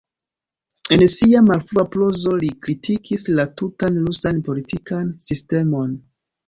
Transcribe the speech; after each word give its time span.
En 0.95 1.03
sia 1.15 1.41
malfrua 1.49 1.85
prozo, 1.97 2.33
li 2.45 2.51
kritikis 2.65 3.29
la 3.41 3.47
tutan 3.63 4.03
rusan 4.09 4.45
politikan 4.51 5.17
sistemon. 5.31 5.99